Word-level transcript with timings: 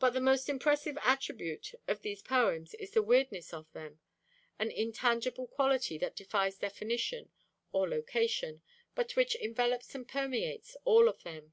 But 0.00 0.10
the 0.10 0.20
most 0.20 0.48
impressive 0.48 0.98
attribute 1.02 1.76
of 1.86 2.02
these 2.02 2.20
poems 2.20 2.74
is 2.80 2.90
the 2.90 3.00
weirdness 3.00 3.54
of 3.54 3.70
them, 3.74 4.00
an 4.58 4.72
intangible 4.72 5.46
quality 5.46 5.96
that 5.98 6.16
defies 6.16 6.58
definition 6.58 7.30
or 7.70 7.88
location, 7.88 8.62
but 8.96 9.14
which 9.14 9.36
envelops 9.36 9.94
and 9.94 10.08
permeates 10.08 10.76
all 10.84 11.08
of 11.08 11.22
them. 11.22 11.52